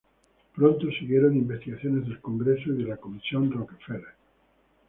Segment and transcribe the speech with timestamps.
[0.55, 4.15] Pronto siguieron investigaciones del Congreso y la Comisión Rockefeller.